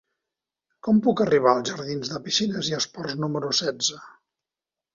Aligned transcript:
Com 0.87 1.01
puc 1.07 1.21
arribar 1.25 1.51
als 1.57 1.69
jardins 1.73 2.11
de 2.15 2.21
Piscines 2.29 2.73
i 2.73 2.77
Esports 2.81 3.17
número 3.27 3.55
setze? 3.61 4.03